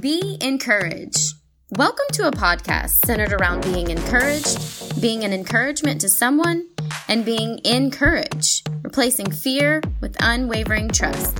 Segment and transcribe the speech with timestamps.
[0.00, 1.34] Be encouraged.
[1.70, 6.66] Welcome to a podcast centered around being encouraged, being an encouragement to someone,
[7.08, 11.38] and being encouraged, replacing fear with unwavering trust.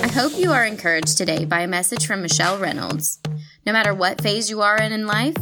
[0.00, 3.20] I hope you are encouraged today by a message from Michelle Reynolds.
[3.66, 5.36] No matter what phase you are in in life,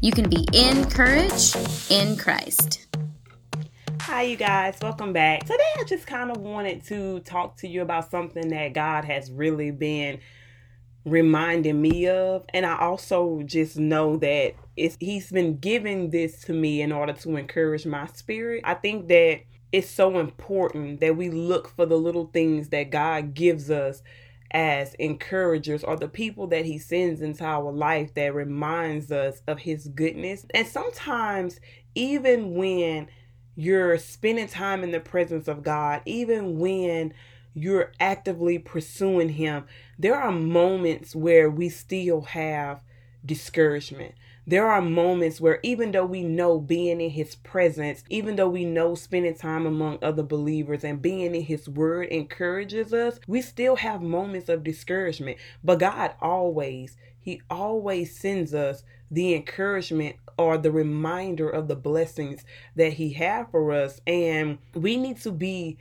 [0.00, 1.56] you can be encouraged
[1.90, 2.85] in Christ.
[4.06, 4.78] Hi, you guys.
[4.80, 5.40] Welcome back.
[5.40, 9.32] Today, I just kind of wanted to talk to you about something that God has
[9.32, 10.20] really been
[11.04, 12.44] reminding me of.
[12.54, 17.14] And I also just know that it's, He's been giving this to me in order
[17.14, 18.60] to encourage my spirit.
[18.62, 19.40] I think that
[19.72, 24.04] it's so important that we look for the little things that God gives us
[24.52, 29.58] as encouragers or the people that he sends into our life that reminds us of
[29.58, 30.46] his goodness.
[30.54, 31.58] And sometimes
[31.96, 33.08] even when
[33.56, 37.14] you're spending time in the presence of God, even when
[37.54, 39.64] you're actively pursuing him,
[39.98, 42.80] there are moments where we still have
[43.24, 44.14] discouragement.
[44.48, 48.64] There are moments where, even though we know being in His presence, even though we
[48.64, 53.74] know spending time among other believers and being in His Word encourages us, we still
[53.74, 55.38] have moments of discouragement.
[55.64, 62.44] But God always, He always sends us the encouragement or the reminder of the blessings
[62.74, 64.00] that He has for us.
[64.06, 65.78] And we need to be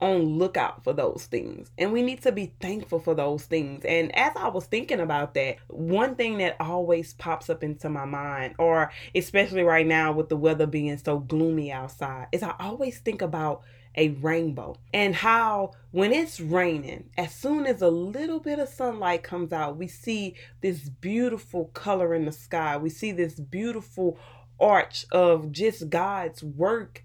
[0.00, 4.14] on lookout for those things and we need to be thankful for those things and
[4.14, 8.54] as i was thinking about that one thing that always pops up into my mind
[8.58, 13.22] or especially right now with the weather being so gloomy outside is i always think
[13.22, 13.62] about
[13.96, 19.22] a rainbow and how when it's raining as soon as a little bit of sunlight
[19.22, 24.18] comes out we see this beautiful color in the sky we see this beautiful
[24.60, 27.02] arch of just god's work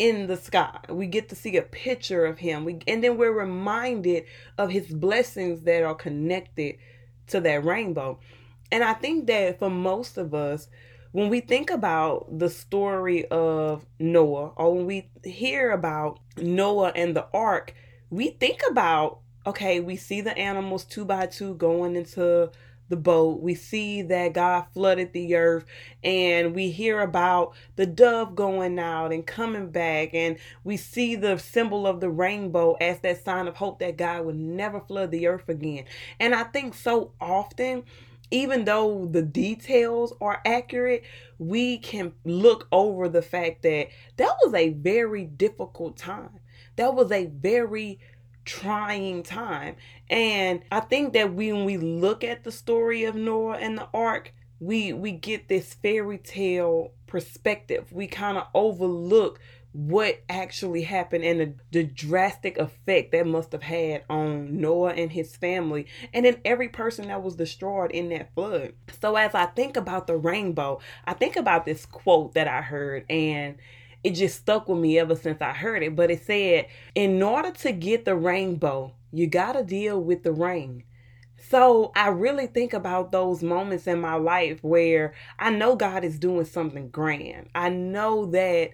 [0.00, 0.78] in the sky.
[0.88, 2.64] We get to see a picture of him.
[2.64, 4.24] We and then we're reminded
[4.56, 6.76] of his blessings that are connected
[7.28, 8.18] to that rainbow.
[8.72, 10.68] And I think that for most of us,
[11.12, 17.16] when we think about the story of Noah or when we hear about Noah and
[17.16, 17.74] the ark,
[18.10, 22.50] we think about okay, we see the animals two by two going into
[22.90, 23.40] the boat.
[23.40, 25.64] We see that God flooded the earth,
[26.04, 31.38] and we hear about the dove going out and coming back, and we see the
[31.38, 35.26] symbol of the rainbow as that sign of hope that God would never flood the
[35.26, 35.84] earth again.
[36.18, 37.84] And I think so often
[38.30, 41.04] even though the details are accurate,
[41.38, 46.40] we can look over the fact that that was a very difficult time.
[46.76, 47.98] That was a very
[48.44, 49.76] trying time.
[50.08, 54.32] And I think that when we look at the story of Noah and the ark,
[54.60, 57.92] we we get this fairy tale perspective.
[57.92, 59.40] We kind of overlook
[59.72, 65.12] what actually happened and the, the drastic effect that must have had on Noah and
[65.12, 68.72] his family, and then every person that was destroyed in that flood.
[69.00, 73.04] So, as I think about the rainbow, I think about this quote that I heard,
[73.08, 73.56] and
[74.02, 75.94] it just stuck with me ever since I heard it.
[75.94, 80.32] But it said, in order to get the rainbow, you got to deal with the
[80.32, 80.84] rain.
[81.48, 86.18] So I really think about those moments in my life where I know God is
[86.18, 87.48] doing something grand.
[87.54, 88.70] I know that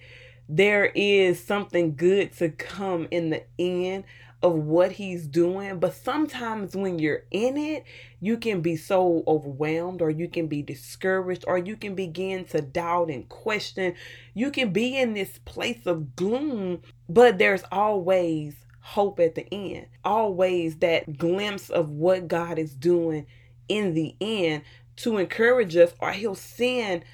[0.49, 4.05] there is something good to come in the end
[4.43, 5.79] of what he's doing.
[5.79, 7.85] But sometimes when you're in it,
[8.21, 12.61] you can be so overwhelmed, or you can be discouraged, or you can begin to
[12.61, 13.95] doubt and question.
[14.35, 19.87] You can be in this place of gloom, but there's always hope at the end,
[20.05, 23.27] always that glimpse of what God is doing
[23.69, 24.63] in the end
[24.97, 27.05] to encourage us, or he'll send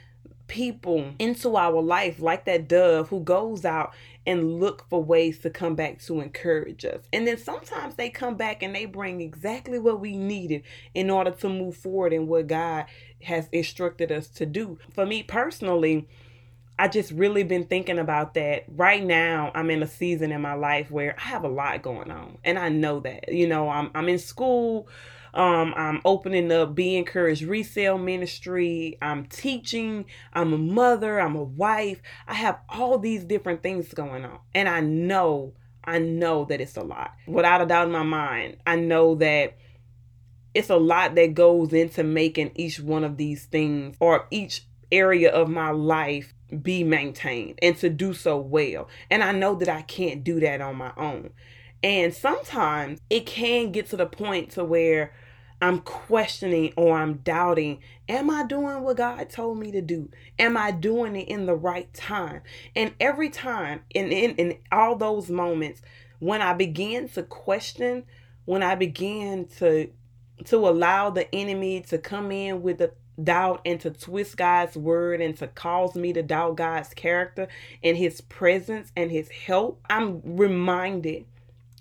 [0.52, 3.94] people into our life like that dove who goes out
[4.26, 7.00] and look for ways to come back to encourage us.
[7.10, 10.62] And then sometimes they come back and they bring exactly what we needed
[10.92, 12.84] in order to move forward in what God
[13.22, 14.78] has instructed us to do.
[14.92, 16.06] For me personally,
[16.78, 18.64] I just really been thinking about that.
[18.68, 22.10] Right now, I'm in a season in my life where I have a lot going
[22.10, 23.32] on, and I know that.
[23.32, 24.88] You know, I'm I'm in school.
[25.34, 28.98] Um, I'm opening up Be Encouraged Resale Ministry.
[29.00, 30.04] I'm teaching.
[30.32, 31.20] I'm a mother.
[31.20, 32.02] I'm a wife.
[32.26, 34.38] I have all these different things going on.
[34.54, 37.12] And I know, I know that it's a lot.
[37.26, 39.56] Without a doubt in my mind, I know that
[40.54, 45.30] it's a lot that goes into making each one of these things or each area
[45.30, 48.88] of my life be maintained and to do so well.
[49.10, 51.30] And I know that I can't do that on my own.
[51.82, 55.12] And sometimes it can get to the point to where
[55.62, 60.10] I'm questioning or I'm doubting, am I doing what God told me to do?
[60.38, 62.42] Am I doing it in the right time?
[62.76, 65.82] And every time in in, in all those moments
[66.20, 68.04] when I begin to question
[68.46, 69.90] when I began to
[70.46, 72.92] to allow the enemy to come in with the
[73.22, 77.48] doubt and to twist God's word and to cause me to doubt God's character
[77.84, 81.26] and his presence and his help, I'm reminded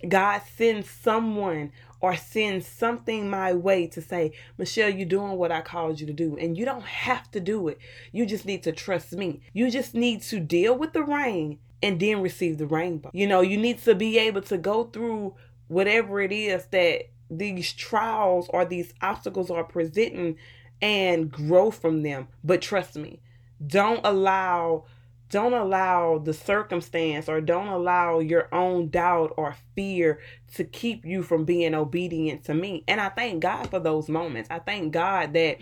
[0.07, 5.61] God sends someone or sends something my way to say, Michelle, you're doing what I
[5.61, 6.35] called you to do.
[6.37, 7.77] And you don't have to do it.
[8.11, 9.41] You just need to trust me.
[9.53, 13.11] You just need to deal with the rain and then receive the rainbow.
[13.13, 15.35] You know, you need to be able to go through
[15.67, 20.37] whatever it is that these trials or these obstacles are presenting
[20.81, 22.27] and grow from them.
[22.43, 23.21] But trust me,
[23.65, 24.85] don't allow
[25.31, 30.19] don't allow the circumstance or don't allow your own doubt or fear
[30.55, 32.83] to keep you from being obedient to me.
[32.87, 34.49] And I thank God for those moments.
[34.51, 35.57] I thank God that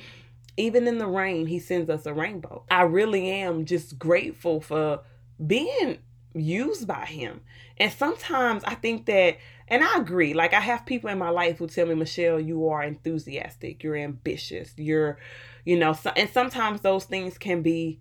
[0.57, 2.63] even in the rain, He sends us a rainbow.
[2.71, 5.01] I really am just grateful for
[5.45, 5.99] being
[6.33, 7.41] used by Him.
[7.77, 9.37] And sometimes I think that
[9.67, 10.33] and I agree.
[10.33, 13.95] Like I have people in my life who tell me, Michelle, you are enthusiastic, you're
[13.95, 15.19] ambitious, you're,
[15.63, 17.99] you know, so, and sometimes those things can be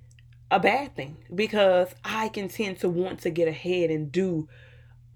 [0.51, 4.49] a bad thing because I can tend to want to get ahead and do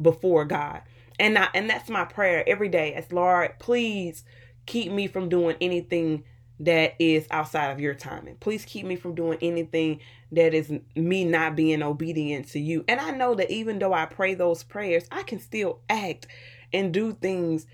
[0.00, 0.82] before God.
[1.18, 2.94] And I, and that's my prayer every day.
[2.94, 4.24] As Lord, please
[4.66, 6.24] keep me from doing anything
[6.60, 8.36] that is outside of your timing.
[8.36, 10.00] Please keep me from doing anything
[10.32, 12.84] that is me not being obedient to you.
[12.88, 16.26] And I know that even though I pray those prayers, I can still act
[16.72, 17.66] and do things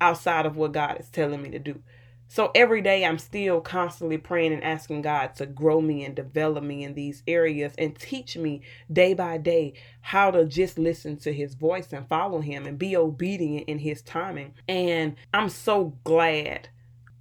[0.00, 1.82] outside of what God is telling me to do.
[2.30, 6.62] So every day I'm still constantly praying and asking God to grow me and develop
[6.62, 8.60] me in these areas and teach me
[8.92, 9.72] day by day
[10.02, 14.02] how to just listen to his voice and follow him and be obedient in his
[14.02, 14.52] timing.
[14.68, 16.68] And I'm so glad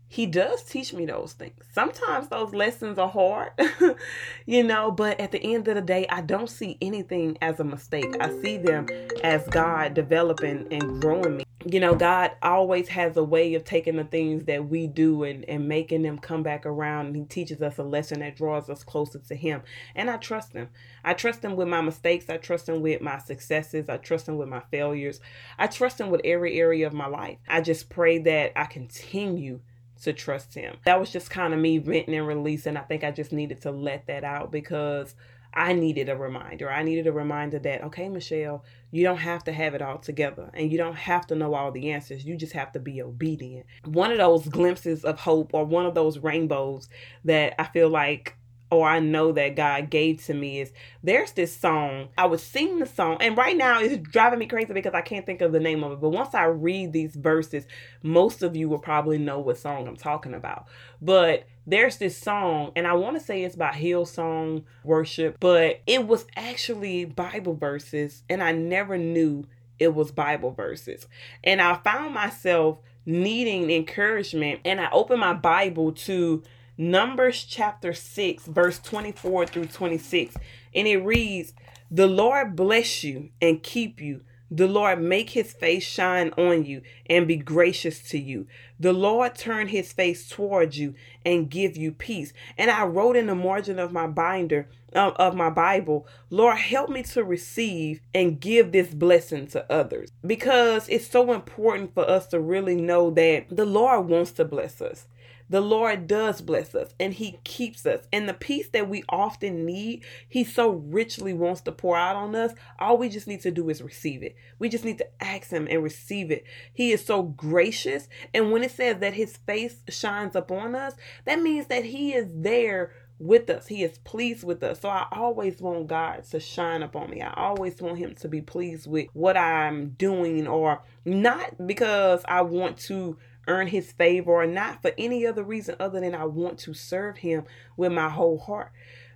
[0.09, 1.63] he does teach me those things.
[1.73, 3.51] Sometimes those lessons are hard,
[4.45, 7.65] you know, but at the end of the day, I don't see anything as a
[7.65, 8.15] mistake.
[8.21, 8.87] I see them
[9.21, 11.43] as God developing and growing me.
[11.65, 15.43] You know, God always has a way of taking the things that we do and,
[15.49, 17.07] and making them come back around.
[17.07, 19.63] And He teaches us a lesson that draws us closer to Him.
[19.93, 20.69] And I trust Him.
[21.03, 22.29] I trust Him with my mistakes.
[22.29, 23.89] I trust Him with my successes.
[23.89, 25.19] I trust Him with my failures.
[25.59, 27.39] I trust Him with every area of my life.
[27.49, 29.59] I just pray that I continue
[30.03, 30.77] to trust him.
[30.85, 32.77] That was just kind of me venting and releasing.
[32.77, 35.15] I think I just needed to let that out because
[35.53, 36.71] I needed a reminder.
[36.71, 40.51] I needed a reminder that, okay, Michelle, you don't have to have it all together
[40.53, 42.25] and you don't have to know all the answers.
[42.25, 43.65] You just have to be obedient.
[43.85, 46.89] One of those glimpses of hope or one of those rainbows
[47.25, 48.37] that I feel like
[48.69, 50.71] or I know that God gave to me is
[51.01, 52.09] there's this song.
[52.17, 55.25] I was singing the song, and right now it's driving me crazy because I can't
[55.25, 56.01] think of the name of it.
[56.01, 57.65] But once I read these verses,
[58.03, 60.67] most of you will probably know what song I'm talking about.
[61.01, 66.07] But there's this song, and I want to say it's by Hillsong Worship, but it
[66.07, 69.45] was actually Bible verses, and I never knew
[69.79, 71.07] it was Bible verses.
[71.43, 76.43] And I found myself needing encouragement, and I opened my Bible to
[76.79, 80.35] Numbers chapter 6, verse 24 through 26.
[80.75, 81.53] And it reads,
[81.89, 84.21] The Lord bless you and keep you.
[84.51, 88.47] The Lord make his face shine on you and be gracious to you.
[88.79, 90.93] The Lord turn his face towards you
[91.25, 92.31] and give you peace.
[92.57, 97.03] And I wrote in the margin of my binder of my Bible, Lord, help me
[97.03, 102.39] to receive and give this blessing to others because it's so important for us to
[102.39, 105.07] really know that the Lord wants to bless us
[105.49, 108.07] the Lord does bless us and He keeps us.
[108.11, 112.35] And the peace that we often need, He so richly wants to pour out on
[112.35, 112.53] us.
[112.79, 114.35] All we just need to do is receive it.
[114.59, 116.43] We just need to ask Him and receive it.
[116.73, 118.07] He is so gracious.
[118.33, 120.93] And when it says that His face shines upon us,
[121.25, 123.67] that means that He is there with us.
[123.67, 124.81] He is pleased with us.
[124.81, 127.21] So I always want God to shine upon me.
[127.21, 132.41] I always want him to be pleased with what I'm doing or not because I
[132.41, 136.59] want to earn his favor or not for any other reason other than I want
[136.59, 137.43] to serve him
[137.75, 138.71] with my whole heart.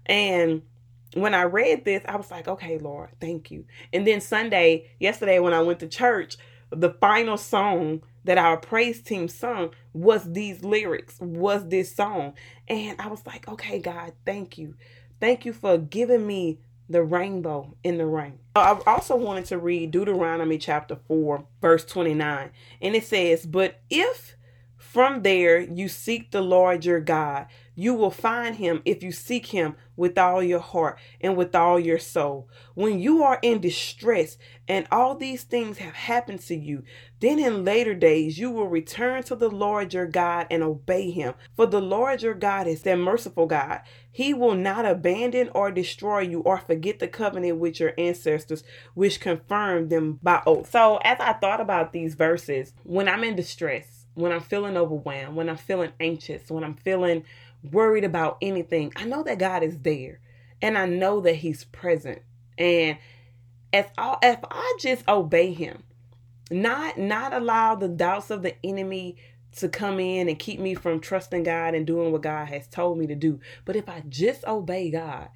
[0.06, 0.64] And
[1.14, 3.66] when I read this, I was like, okay, Lord, thank you.
[3.92, 6.38] And then Sunday, yesterday, when I went to church,
[6.70, 12.34] the final song that our praise team sung was these lyrics, was this song.
[12.68, 14.76] And I was like, okay, God, thank you.
[15.20, 16.60] Thank you for giving me
[16.92, 18.40] the rainbow in the rain.
[18.56, 22.52] Uh, I also wanted to read Deuteronomy chapter 4, verse 29.
[22.82, 24.36] And it says, But if
[24.78, 29.48] from there you seek the Lord your God, You will find him if you seek
[29.48, 32.50] him with all your heart and with all your soul.
[32.74, 34.38] When you are in distress
[34.68, 36.84] and all these things have happened to you,
[37.20, 41.34] then in later days you will return to the Lord your God and obey him.
[41.56, 43.82] For the Lord your God is that merciful God.
[44.12, 48.64] He will not abandon or destroy you or forget the covenant with your ancestors,
[48.94, 50.70] which confirmed them by oath.
[50.70, 55.36] So, as I thought about these verses, when I'm in distress, when I'm feeling overwhelmed,
[55.36, 57.24] when I'm feeling anxious, when I'm feeling
[57.64, 60.20] worried about anything, I know that God is there
[60.62, 62.22] and I know that He's present.
[62.58, 62.98] And
[63.74, 65.84] if I, if I just obey Him,
[66.52, 69.18] not not allow the doubts of the enemy
[69.58, 72.98] to come in and keep me from trusting God and doing what God has told
[72.98, 73.40] me to do.
[73.66, 75.30] But if I just obey God,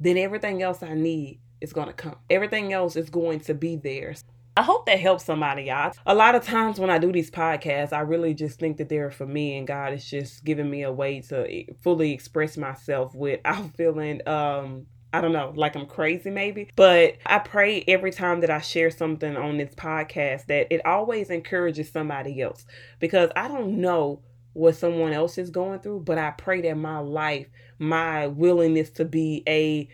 [0.00, 2.16] then everything else I need is going to come.
[2.30, 4.14] Everything else is going to be there.
[4.56, 5.92] I hope that helps somebody, y'all.
[6.06, 9.10] A lot of times when I do these podcasts, I really just think that they're
[9.10, 13.74] for me, and God is just giving me a way to fully express myself without
[13.76, 16.70] feeling um I don't know, like I'm crazy maybe.
[16.74, 21.30] But I pray every time that I share something on this podcast that it always
[21.30, 22.66] encourages somebody else
[22.98, 24.22] because I don't know
[24.54, 27.46] what someone else is going through, but I pray that my life,
[27.78, 29.88] my willingness to be a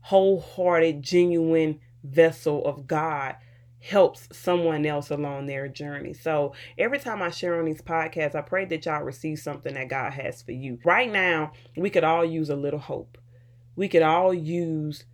[0.00, 3.36] wholehearted, genuine vessel of God
[3.88, 6.12] helps someone else along their journey.
[6.12, 9.88] So every time I share on these podcasts, I pray that y'all receive something that
[9.88, 10.78] God has for you.
[10.84, 13.16] Right now, we could all use a little hope.
[13.76, 15.04] We could all use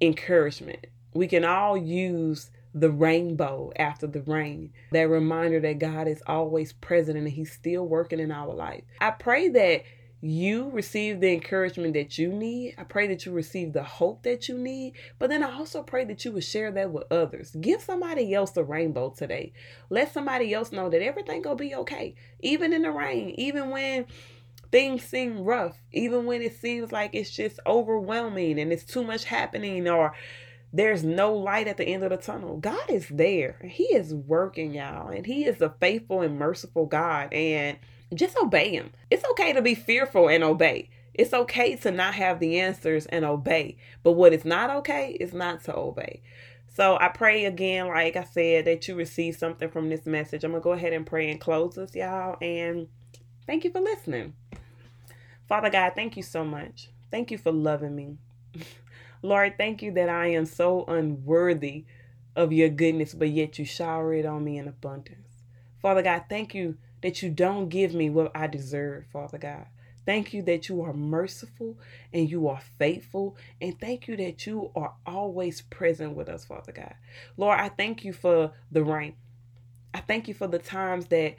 [0.00, 0.86] encouragement.
[1.14, 4.72] We can all use the rainbow after the rain.
[4.92, 8.84] That reminder that God is always present and He's still working in our life.
[9.00, 9.84] I pray that
[10.20, 12.74] you receive the encouragement that you need.
[12.78, 14.94] I pray that you receive the hope that you need.
[15.18, 17.54] But then I also pray that you would share that with others.
[17.60, 19.52] Give somebody else the rainbow today.
[19.90, 22.14] Let somebody else know that everything gonna be okay.
[22.40, 24.06] Even in the rain, even when
[24.72, 29.24] things seem rough, even when it seems like it's just overwhelming and it's too much
[29.24, 30.14] happening or
[30.72, 32.56] there's no light at the end of the tunnel.
[32.56, 33.58] God is there.
[33.64, 35.08] He is working, y'all.
[35.08, 37.32] And He is a faithful and merciful God.
[37.32, 37.78] And
[38.16, 38.90] just obey him.
[39.10, 40.90] It's okay to be fearful and obey.
[41.14, 43.76] It's okay to not have the answers and obey.
[44.02, 46.22] But what is not okay is not to obey.
[46.74, 50.44] So I pray again, like I said, that you receive something from this message.
[50.44, 52.36] I'm going to go ahead and pray and close this, y'all.
[52.42, 52.88] And
[53.46, 54.34] thank you for listening.
[55.48, 56.90] Father God, thank you so much.
[57.10, 58.18] Thank you for loving me.
[59.22, 61.86] Lord, thank you that I am so unworthy
[62.34, 65.44] of your goodness, but yet you shower it on me in abundance.
[65.80, 69.66] Father God, thank you that you don't give me what I deserve, Father God.
[70.06, 71.76] Thank you that you are merciful
[72.12, 73.36] and you are faithful.
[73.60, 76.94] And thank you that you are always present with us, Father God.
[77.36, 79.14] Lord, I thank you for the rain.
[79.92, 81.36] I thank you for the times that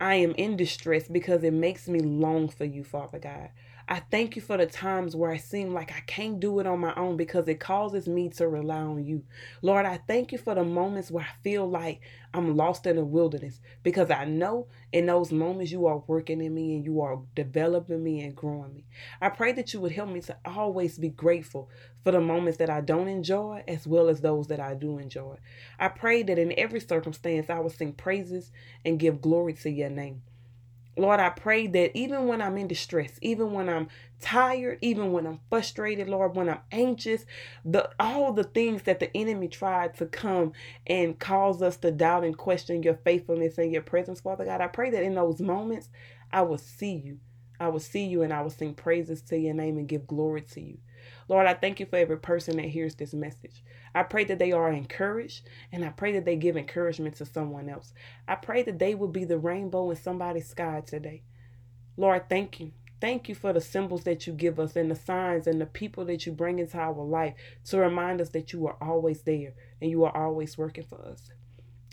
[0.00, 3.50] I am in distress because it makes me long for you, Father God.
[3.92, 6.78] I thank you for the times where I seem like I can't do it on
[6.78, 9.24] my own because it causes me to rely on you.
[9.62, 12.00] Lord, I thank you for the moments where I feel like
[12.32, 16.54] I'm lost in the wilderness because I know in those moments you are working in
[16.54, 18.86] me and you are developing me and growing me.
[19.20, 21.68] I pray that you would help me to always be grateful
[22.04, 25.38] for the moments that I don't enjoy as well as those that I do enjoy.
[25.80, 28.52] I pray that in every circumstance I will sing praises
[28.84, 30.22] and give glory to your name.
[30.96, 33.88] Lord, I pray that even when I'm in distress, even when I'm
[34.20, 37.26] tired, even when I'm frustrated, Lord, when I'm anxious,
[37.64, 40.52] the all the things that the enemy tried to come
[40.86, 44.68] and cause us to doubt and question your faithfulness and your presence, Father God, I
[44.68, 45.90] pray that in those moments
[46.32, 47.18] I will see you.
[47.60, 50.42] I will see you and I will sing praises to your name and give glory
[50.42, 50.78] to you.
[51.28, 53.62] Lord, I thank you for every person that hears this message.
[53.94, 57.68] I pray that they are encouraged and I pray that they give encouragement to someone
[57.68, 57.92] else.
[58.28, 61.22] I pray that they will be the rainbow in somebody's sky today.
[61.96, 62.72] Lord, thank you.
[63.00, 66.04] Thank you for the symbols that you give us and the signs and the people
[66.06, 67.34] that you bring into our life
[67.66, 71.30] to remind us that you are always there and you are always working for us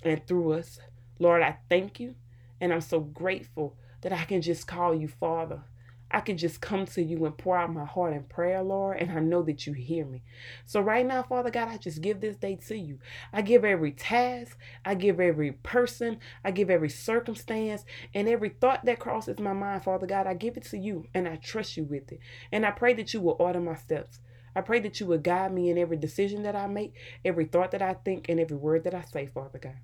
[0.04, 0.80] and through us.
[1.20, 2.16] Lord, I thank you
[2.60, 5.64] and I'm so grateful that I can just call you Father
[6.10, 9.12] I can just come to you and pour out my heart in prayer, Lord, and
[9.12, 10.24] I know that you hear me.
[10.66, 13.00] So, right now, Father God, I just give this day to you.
[13.34, 17.84] I give every task, I give every person, I give every circumstance,
[18.14, 21.28] and every thought that crosses my mind, Father God, I give it to you and
[21.28, 22.20] I trust you with it.
[22.52, 24.20] And I pray that you will order my steps.
[24.56, 27.72] I pray that you will guide me in every decision that I make, every thought
[27.72, 29.78] that I think, and every word that I say, Father God.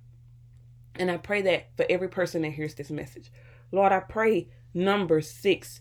[0.96, 3.30] And I pray that for every person that hears this message.
[3.70, 5.80] Lord, I pray number six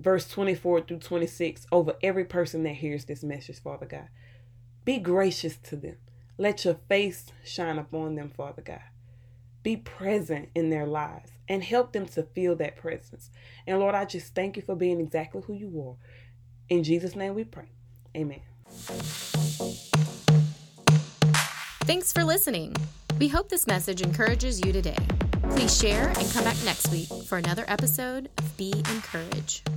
[0.00, 4.08] verse 24 through 26 over every person that hears this message, Father God.
[4.84, 5.96] Be gracious to them.
[6.38, 8.80] Let your face shine upon them, Father God.
[9.62, 13.30] be present in their lives and help them to feel that presence.
[13.66, 15.96] And Lord, I just thank you for being exactly who you are.
[16.68, 17.70] In Jesus' name we pray.
[18.16, 18.40] Amen.
[21.84, 22.74] Thanks for listening.
[23.18, 24.96] We hope this message encourages you today.
[25.50, 29.68] Please share and come back next week for another episode of Be Encouraged.